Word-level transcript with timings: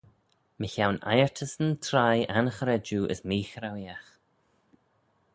Mychione 0.61 0.99
eiyrtyssyn 1.11 1.69
treih 1.85 2.25
anchredjue 2.39 3.09
as 3.13 3.21
meechraueeaght. 3.27 4.07